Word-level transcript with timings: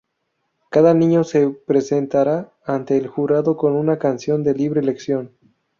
Cada 0.71 0.95
niño 0.95 1.23
se 1.23 1.47
presentará 1.51 2.51
ante 2.65 2.97
el 2.97 3.05
jurado 3.05 3.55
con 3.55 3.73
una 3.73 3.99
canción 3.99 4.41
de 4.43 4.55
libre 4.55 4.81
elección. 4.81 5.37